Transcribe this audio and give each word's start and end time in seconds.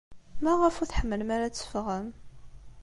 Maɣef 0.43 0.75
ur 0.81 0.87
tḥemmlem 0.87 1.29
ara 1.35 1.45
ad 1.47 1.55
teffɣem? 1.55 2.07